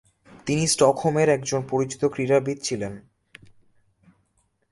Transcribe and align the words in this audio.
তিনি 0.45 0.67
স্টকহোমের 0.67 1.29
একজন 1.29 1.61
পরিচিত 1.69 2.05
ক্রীড়াবিদ 2.05 2.57
ছিলেন। 2.61 2.93